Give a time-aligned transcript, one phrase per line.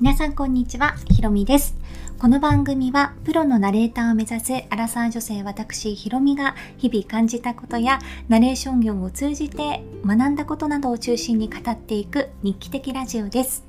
[0.00, 1.74] 皆さんこんにちは、ひろみです。
[2.18, 13.62] この番組はプロのナレーターを目指すアラサー女性私ひろみが日々感じたことやナレーション業を通じて学んだことなどを中心に語っていく日記的ラジオです。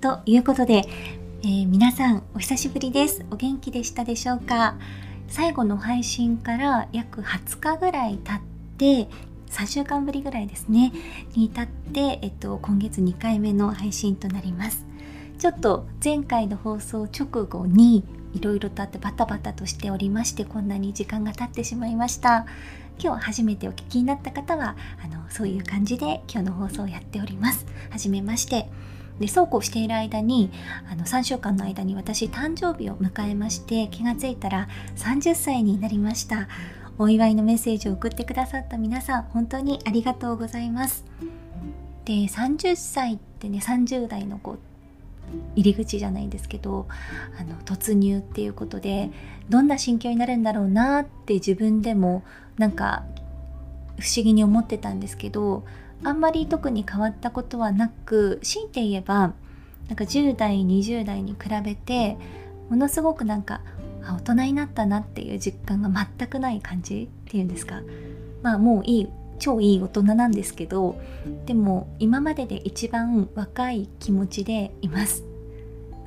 [0.00, 0.84] ということで、
[1.42, 3.26] えー皆さんお久しぶりです。
[3.32, 4.76] お元気でしたでしょうか？
[5.26, 8.40] 最後の配信から約20日ぐらい経っ
[9.06, 9.10] て
[9.50, 10.92] 3週間ぶりぐらいですね
[11.34, 14.87] に至って、えっと、今月2回目の配信となります
[15.38, 22.44] ちょっと前回の放送直後にいろいろとあってバタバタとしておりましてこんなに時間が経ってしまいました。
[23.00, 27.66] 今日初めてお聞きになった方はあのそういう感じで今日の放送をやっております。
[27.90, 28.68] はめまして。
[29.20, 30.50] でそうこうしている間に
[30.90, 36.48] あの3週間の間に私誕生日を迎えまして気がついたら30歳になりました。
[36.98, 41.04] お祝いのメッセージを送ってくださった皆さん本当にありがとうございます。
[42.04, 44.58] で30歳ってね30代のこう
[45.56, 46.86] 入り口じゃないですけど
[47.38, 49.10] あの突入っていうことで
[49.48, 52.22] どんな心境になるんだろうなって自分でも
[52.56, 53.04] なんか
[53.98, 55.64] 不思議に思ってたんですけど
[56.04, 59.32] あんまり特に変わったことはなく強いて言えば
[59.88, 62.16] なんか10代20代に比べて
[62.68, 63.62] ものすごくなんか
[64.04, 67.80] あ大人になったなっていう実感が全くない感じっていうんですか。
[68.42, 71.00] まあもういい超いい大人なんですけど
[71.46, 75.24] でも今までで一番若い気持ちでいます。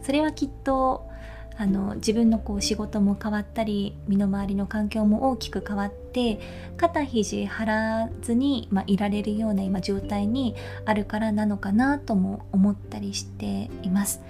[0.02, 1.10] それはきっと
[1.58, 6.40] あの自分のこう仕事も変わったり身の回りの環境も大きく変わって
[6.76, 14.22] 肩肘張らずに、まあ、いられるような今状態にあるからなのかなとも思ったりしています。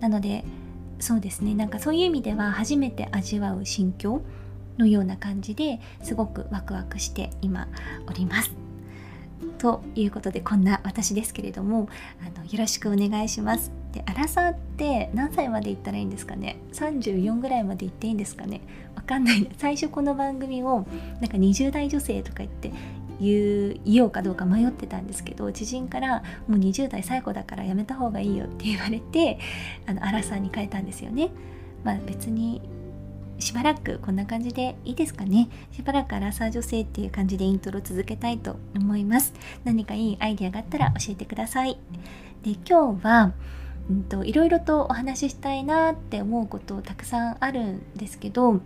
[0.00, 0.44] なので
[0.98, 1.54] そうですね。
[1.54, 4.22] なんかそういう意味では初めて味わう心境
[4.80, 7.68] のような感じですごくワクワクして今
[8.08, 8.50] おります。
[9.58, 11.88] ということでこんな私ですけれども
[12.20, 13.70] あのよろしくお願いします。
[13.92, 18.62] でアラサーって何歳まで行ったらいいんですかね？34ぐらいまで行っていいんですかね？
[18.96, 19.48] わかんない。
[19.58, 20.86] 最初この番組を
[21.20, 22.72] なんか20代女性とか言って
[23.20, 29.38] 言う言おうかどうか迷ってたんですけど知人からもう20代最後だからやめた方がいいよって言われて
[29.86, 31.30] あのアラサーに変えたんですよね。
[31.84, 32.62] まあ別に
[33.40, 39.32] しばらくこんな感じでいいですかねしばらくアラサー女性っていう感じでイントロ続けたいと思います
[39.64, 41.78] 何かいいアイデアがあったら教えてください
[42.42, 43.32] で今日は
[43.88, 48.60] うんといろいろとお話ししたいなって思うことたくさんあるんですけど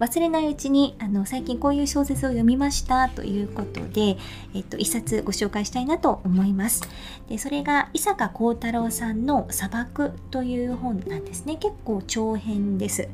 [0.00, 4.16] 忘れないうちにあの最近こういう小説を読みましたということで、
[4.54, 6.82] えっと、一冊ご紹介したいなと思います。
[7.28, 13.08] でそれが伊坂幸太郎さんの「砂漠」という本なんですね結構長編です。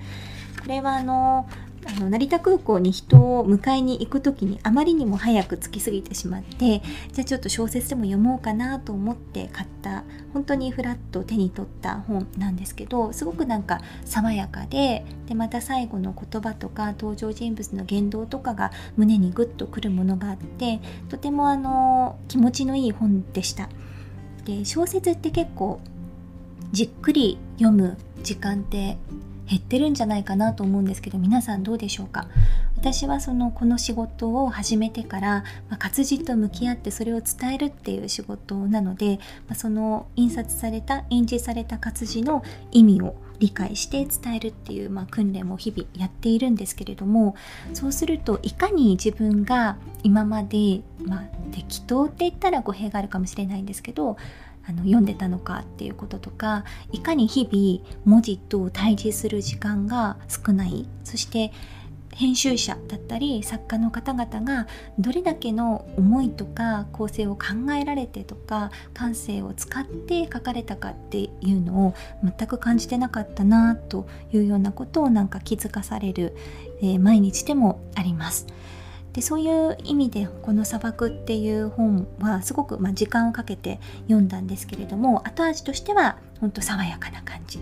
[0.60, 1.48] これはあの
[1.86, 6.82] あの成田空港に人を迎えに行く時にあまりにも早く着きすぎてしまって
[7.12, 10.04] じゃあちょっと小説でも読もうかなと思って買った
[10.34, 23.68] 本当にフラッと手に取った本なんですけどすごくなんか爽やかででまた最後の言葉とか登場人物の言動とかが胸にグッとくるものがあってとてもあの気持ちのいい本でした。
[24.44, 25.80] で小説って結構
[26.72, 28.96] じっくり読む時間って
[29.50, 32.28] 減ってるんじゃないかなと思うんですけど皆さんどうでしょうか？
[32.76, 39.18] 私はそのこの仕事を始めてから、まあ、活字と向き合ってそれを伝えるっていう仕事なので、
[39.48, 47.34] まあ、その印刷された印字された活字の意味を理解して伝えるっていう、まあ、訓練も日々やっているんですけれども
[47.72, 54.16] そうするといかに自分が今まで、まあ、適当って言ったら語弊があるかもしれないんですけど
[54.70, 61.52] あの読んでたのかっていうこととかいかに日々文字と対峙する時間が少ないそして
[62.12, 76.36] 編集者だったり作家の方々がどれだけの思いとか構成を考えられてとか感性を使って書かれたかっていうのを全く感じてなかったなというようなことをなんか気づかされる、
[76.82, 78.46] えー毎日でもあります。
[79.12, 87.58] でそういう意味でこの「砂漠」っていう本はすごく、ま、時間をかけて読んだんですけれども後味としてはほんと爽やかな感じ。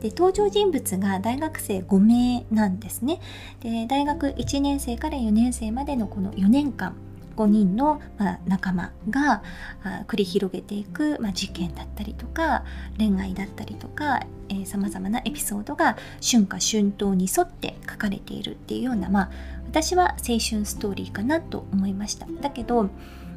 [0.00, 3.20] で登場人物が大学生5名なんですね。
[3.60, 6.94] で大学1年生から4年生までのこの4年間。
[7.40, 9.42] 5人の、まあ、仲間が
[9.82, 12.64] あ繰り広げていく、まあ、事件だったりとか
[12.98, 14.20] 恋愛だったりとか
[14.66, 19.30] さまざまなエピソードが春夏春冬に沿って書かれているっていうような、まあ、
[19.68, 22.26] 私は青春ストーリーかなと思いました。
[22.40, 22.90] だけど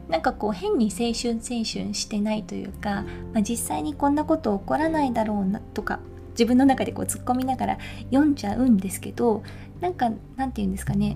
[0.09, 5.99] なんかこう変に青春青春してないというか、まあ、実際にこんなこと起こらないだろうなとか
[6.31, 7.77] 自分の中でこう突っ込みながら
[8.11, 9.43] 読んじゃうんですけど
[9.79, 11.15] なんかなんて言うんですかね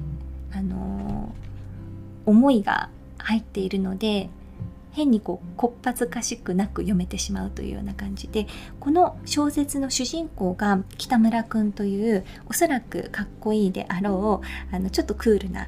[0.53, 1.46] あのー
[2.27, 4.29] 思いが入っているので
[4.97, 8.47] 変にこうこっぱずかしくなく読めてしまうというような感じで
[8.79, 14.41] この小説の主人公が北村くんというおそらくかっこいいであろ
[14.71, 15.67] うあのちょっとクールな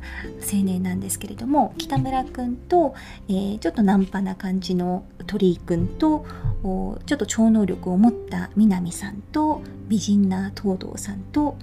[0.52, 2.96] 青年なんですけれども北村くんと、
[3.28, 6.26] えー、ちょっとナンパな感じの鳥居くんと
[6.64, 11.56] ちょっと超能力を持った南さんと美人な東堂さんと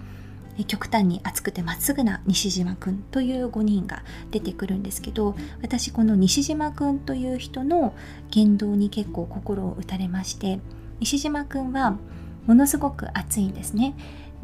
[0.65, 7.95] 極端に熱くてまっすぐな西島くんという5人が出てくるんですけど私この西島くんという人の
[8.31, 10.61] 言動に結構心を打たれまして
[11.01, 11.99] 西島くんは
[12.47, 13.95] ものすごく熱いんですね。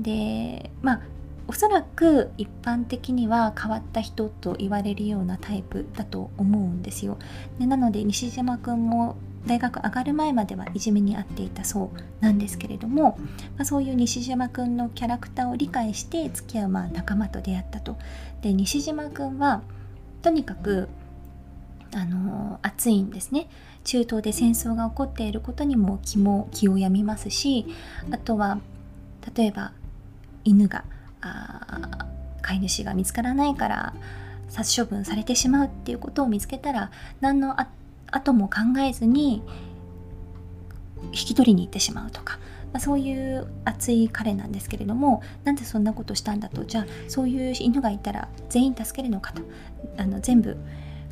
[0.00, 1.00] でまあ
[1.48, 7.18] おそらく一般的には変わった人と言われるようなタイプだと思うんですよ。
[7.58, 13.18] でなので西島くんも大学上がる前まではいじめに遭っていたそうなんですけれども、
[13.56, 17.96] まあ、そういう西島くんのキャラクターを理解して付き合うまあ仲間と出会ったと。
[18.40, 19.62] で西島くんは
[20.22, 20.88] とにかく
[21.94, 23.48] あの熱いんですね。
[23.84, 27.66] 中東で戦争が起こっていることにも気も気を病みますし
[28.12, 28.60] あとは
[29.36, 29.72] 例えば
[30.44, 30.84] 犬が
[32.42, 33.94] 飼い主が見つからないから
[34.48, 36.90] 殺処分されてしまうっていうことを見つけたら
[37.20, 37.68] 何のあ
[38.12, 39.42] 後も考えずに
[41.06, 42.38] 引き取りに行ってしまうとか、
[42.72, 49.42] まあ、そういう熱い彼なんですけれどもなんでそんなことしたんだとじゃあそういう犬がいたら全員助けるのかと
[49.96, 50.56] あの全部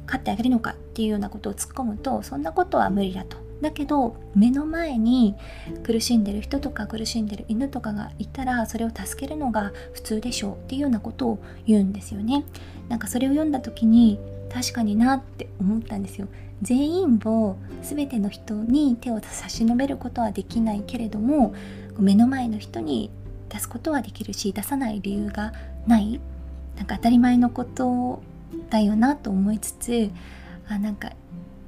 [0.06, 3.36] 飼ってあげるのかっていうようなことを突っ込むとそんなことは無理だと。
[3.60, 5.36] だけど目の前に
[5.82, 12.44] 苦しんでる人とか苦しんでる犬とかがいたらそれを助けるのが普通でしょうっていうようなことを言うんですよね。
[12.88, 14.18] なんかそれを読んだ時に
[14.52, 16.28] 確かになって思ったんですよ。
[16.62, 21.54] 全員を全ての人に手を差し伸べることはできないけれども
[21.98, 23.10] 目の前の人に
[23.48, 25.52] 出すことはできるし出さない理由が
[25.86, 26.20] ない
[26.76, 28.22] なんか当たり前のこと
[28.68, 30.10] だよなと思いつつ
[30.68, 31.12] あなんか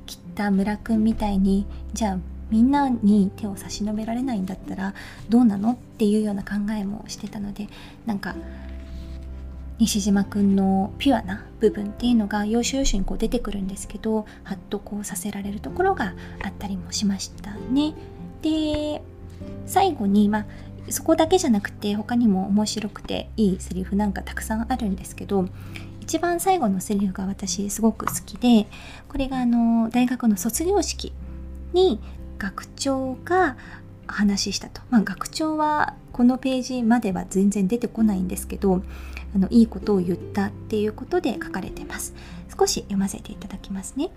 [0.07, 2.19] きった村くんみたいにじゃあ
[2.51, 4.95] みんなに手を差し伸べられないんだったら
[5.29, 7.69] どうなのっていうような考えもしてたので
[8.05, 8.35] なんか
[9.83, 17.95] 西島くんのピュアな部分っていうのが要所要所にこう出てくるんですけどハッとこうさせられるところがあったりもしましたね。
[18.43, 19.03] で
[19.67, 20.47] 最後にまあ
[20.89, 25.47] そこだけじゃなくて他にも面白くていいセリフなんかたくさんあるんですけど
[26.01, 28.69] 一番最後のセリフが私すごく好きで
[29.09, 31.13] これがあの大学の卒業式
[31.73, 31.99] に
[32.39, 33.57] 学長が
[34.07, 38.83] 話したと、まあ、学長はこのページまでは全然出てこないんですけど
[39.35, 42.15] あのいいことを言ったっていうことで書かれてます。
[42.57, 44.11] 少し読ませていただきますね、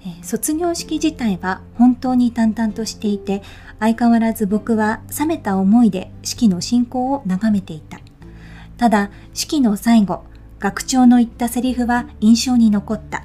[0.00, 3.42] えー、卒業式自体は本当に淡々としていて
[3.80, 8.00] 相変わらず僕は冷めた思いで式の進行を眺めていた。
[8.78, 10.24] ただ式の最後
[10.58, 13.24] 学長の言ったセリフは印象に残った。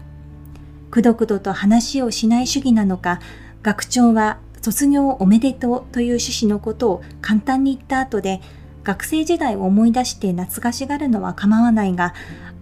[0.92, 3.20] くどくどと話をしない主義なのか
[3.62, 8.42] 学長は卒業おめでとうという趣旨のことを簡単に言った後で
[8.88, 12.14] 学生時代を思い出して懐かしがるのは構わないが、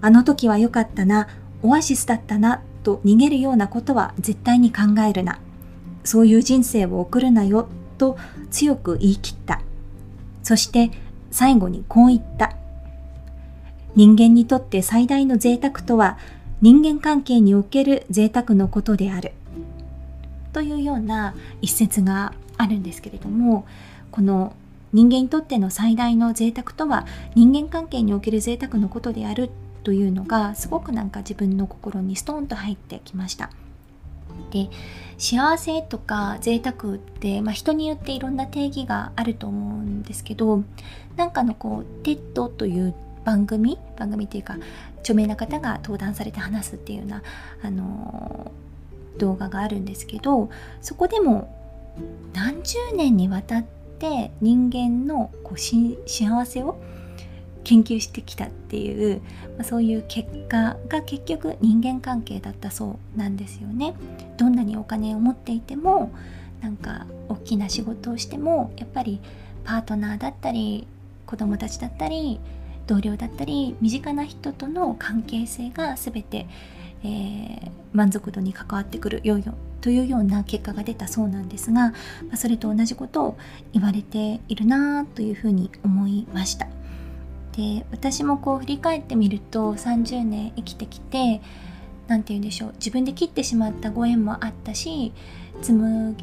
[0.02, 1.28] あの時は良かったな、
[1.62, 5.40] オアシスだったな、と逃げるようなことは絶対に考えるな。
[6.04, 7.68] そういう人生を送るなよ、
[8.00, 8.18] と
[8.50, 9.62] 強く言い切った。
[10.42, 10.90] そして
[11.30, 12.56] 最後にこう言った。
[13.96, 16.18] 人間にとって最大の贅沢とは
[16.60, 19.34] 人間関係における贅沢のことである。
[20.54, 23.68] というような一節があるんですけれども、
[24.10, 24.54] この
[24.96, 29.50] 人間にとっての最大の贅沢とは人間関係における贅沢のことである
[29.84, 33.50] というのがすごくなんか自分の心にストーンと入ってきました。
[34.52, 34.70] で
[35.18, 40.64] 幸せとか贅沢って、まあ、人によっていろんな定義があると思うんですけど
[41.18, 42.94] なんかのこう「テッド」という
[43.26, 44.56] 番組番組っていうか
[45.00, 47.22] 著名な方が登壇されて話すっていうような、
[47.64, 50.50] あのー、動画があるんですけど
[50.82, 51.54] そこでも
[52.34, 56.78] 何十年にわたってて人間のこう幸せを
[57.64, 59.22] 研究してきたっていう、
[59.58, 63.96] まあ、そういう結果が結局人間関係だったそうなんですよね。
[64.38, 66.12] どんなにお金を持っていても
[66.62, 69.20] なんか大きな仕事をしてもやっぱり
[69.64, 70.88] パートナーだったり
[71.26, 72.40] 子供たちだったり
[72.86, 76.48] 同僚だったり身近な人との関係性が全て、
[77.04, 79.40] えー、満足度に関わってくるよう
[79.86, 81.94] というような結果が出たそうなんですが、ま
[82.34, 83.38] あ、それと同じことを
[83.72, 86.66] 言われているなというふうに思いました。
[87.56, 91.40] で私もこう振り返ってみると30年生きてきて
[92.08, 95.14] 何て言うんでしょう自分で切ってしまったご縁もあったし
[95.62, 96.16] 紡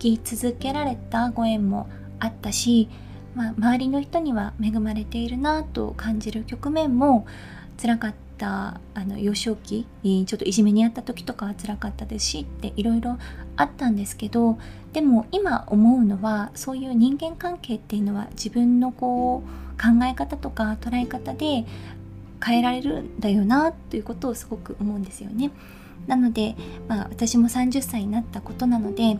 [0.00, 2.88] ぎ続けられたご縁もあったし、
[3.36, 7.24] まあ、周りの人には恵まれているなと感じる局面も
[7.80, 13.18] 辛かっったあの幼少期ちょっといじめにあった時とかは辛かったですしっていろいろ
[13.56, 14.58] あったんですけど
[14.92, 19.48] でも今思うのはそういう人間関係っていうのは自分のこう
[19.82, 21.64] 考え方とか捉え方で
[22.44, 25.50] 変えられるんだよなということをすごく思うんですよね。
[26.06, 26.54] なので、
[26.86, 29.18] まあ、私も30歳になったことなので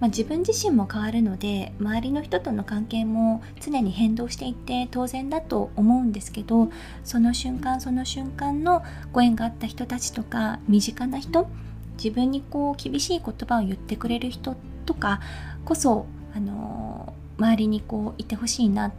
[0.00, 6.70] まあ、自分自身も変わるので周りの人との関係も常に変動していって当然だと思うんですけど
[7.02, 11.48] その瞬間その瞬間のご縁があった人たちとか身近な人
[11.96, 15.20] 自分にこう厳しい言葉を言ってくれる人とか
[15.64, 18.92] こそ、あの周りにこういてほしいな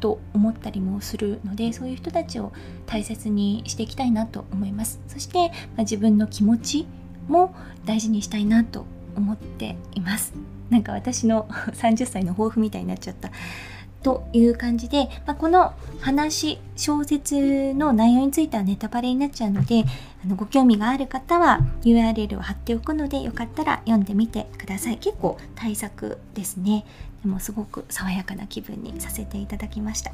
[0.00, 2.52] と思ったりもするのでそういう人たちを
[2.86, 5.00] 大切にしていきたいなと思います。
[5.08, 6.86] そして、まあ、自分の気持ち
[7.28, 8.86] も大事にしたいなと
[9.18, 10.32] 思っています。
[10.70, 13.30] なんか私の 30歳の抱負みたいになっちゃった。
[14.02, 19.84] という感じで、まあ、この話小説の内容についてはネタバレになっちゃうので
[20.24, 24.98] あのご興味がある方は URL を貼っておくのでよかったら読んでみてください。
[24.98, 26.84] 結構対策ですね。
[27.22, 30.12] でもすごく爽やかな気分にさせていただきました。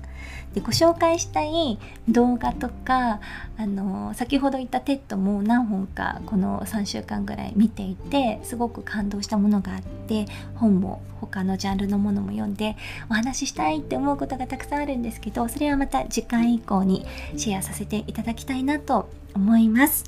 [0.55, 3.21] でご紹介したい動画とか
[3.59, 12.77] あの先ほど言った TED も何本かこの3週間ぐらい見ていてすごく感動したものがあって本も他のジャンルのものも読んで
[13.11, 17.07] お話ししたいって思うことがたくさんあるんですけどそれはまた次回以降に
[17.37, 20.05] シェアさせていただきたいなと思います。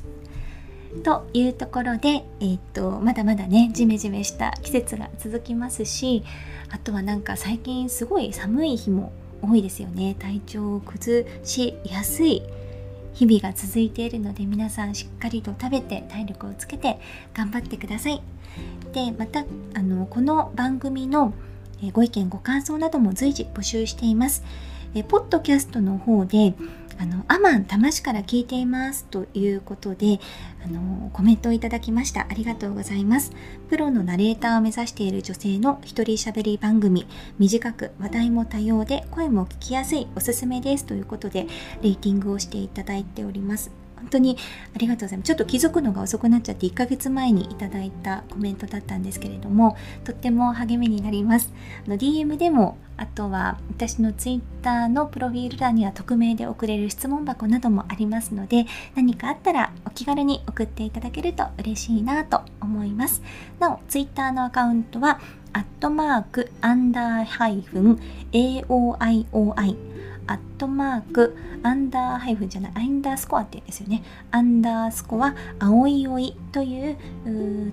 [1.02, 6.25] というところで、えー、っとまだまだねジメジメした季節が続きますし
[6.71, 10.16] あとはなんか最近すごい寒い日も多いですよね。
[10.18, 12.42] 体調を崩しやすい
[13.12, 16.99] 日々が続いているので皆さんしっかりと食べて体力をつけて
[17.35, 18.23] 頑張ってください。
[18.92, 21.35] でまたあのこの番組の
[21.92, 24.42] ご意見ご感想なども随時募集しています。
[24.95, 26.54] えポッドキャストの方で
[26.98, 29.04] あのアマン多摩市から聞いています。
[29.04, 30.18] ということで
[30.64, 32.26] あのコメントをいただきました。
[32.28, 33.32] ありがとうございます。
[33.68, 37.06] プロのナレーターを目指している女性の一人喋り番組。
[37.38, 40.84] 短く話題も多様で声も聞きやすいおすすめです。
[40.84, 41.46] ということで
[41.82, 43.85] レーティングをしていただいております。
[43.96, 44.36] 本当に
[44.74, 45.26] ありがとうございます。
[45.28, 51.52] ちょっと気づくのが遅くなっちゃって1ヶ月前にいただいたコメントだったんですけれども、とっても励みになります。
[51.86, 63.22] あの DM でも、あとは私の Twitter のプロフィール欄には匿名で送れる質問箱などもありますので、何かあったらお気軽に送っていただけると嬉しいなと思います。
[63.58, 65.20] なお、Twitter のアカウントは、
[65.52, 68.00] アットマークアンダーハイフン
[68.32, 69.95] AOIOI
[70.26, 74.02] アットマーク、アンダーハイフンじゃない、アンダースコアって言うんですよね。
[74.30, 76.97] アンダースコア、青いおいという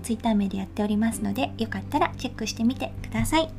[0.01, 3.49] ツイッター名でやっておりますので、よかったらチェックしてみてください。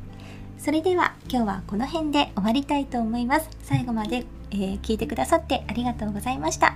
[0.57, 3.49] それでは今日はこの辺で終わりたいと思います。
[3.61, 6.75] 最後まで、えー、聞いてくださってありがとうございました。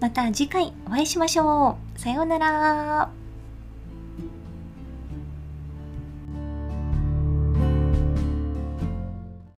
[0.00, 1.98] また次回お会いしましょう。
[1.98, 3.23] さようなら。